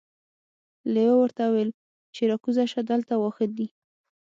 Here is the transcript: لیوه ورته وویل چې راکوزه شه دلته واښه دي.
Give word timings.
لیوه 0.93 1.15
ورته 1.19 1.41
وویل 1.45 1.71
چې 2.15 2.21
راکوزه 2.31 2.63
شه 2.71 2.81
دلته 2.91 3.13
واښه 3.17 3.45
دي. 3.57 3.67